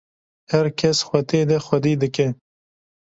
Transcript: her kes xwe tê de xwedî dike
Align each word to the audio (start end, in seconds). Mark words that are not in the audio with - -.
her 0.51 0.67
kes 0.77 0.97
xwe 1.07 1.19
tê 1.29 1.39
de 1.49 1.57
xwedî 1.65 1.93
dike 2.01 2.27